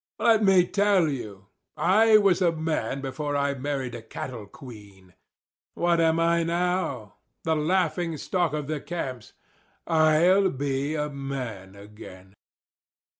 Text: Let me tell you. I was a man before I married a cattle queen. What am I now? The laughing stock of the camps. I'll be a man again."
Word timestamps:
Let 0.17 0.43
me 0.43 0.65
tell 0.65 1.07
you. 1.09 1.45
I 1.77 2.17
was 2.17 2.41
a 2.41 2.51
man 2.51 3.01
before 3.01 3.37
I 3.37 3.53
married 3.53 3.93
a 3.93 4.01
cattle 4.01 4.47
queen. 4.47 5.13
What 5.75 6.01
am 6.01 6.19
I 6.19 6.41
now? 6.41 7.17
The 7.43 7.55
laughing 7.55 8.17
stock 8.17 8.51
of 8.53 8.65
the 8.65 8.79
camps. 8.81 9.33
I'll 9.85 10.49
be 10.49 10.95
a 10.95 11.07
man 11.11 11.75
again." 11.75 12.33